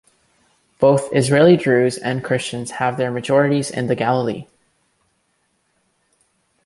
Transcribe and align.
Both 0.79 1.13
Israeli 1.15 1.55
Druze 1.57 1.99
and 1.99 2.23
Christians 2.23 2.71
have 2.81 2.97
their 2.97 3.11
majorities 3.11 3.69
in 3.69 3.85
the 3.85 3.93
Galilee. 3.93 4.47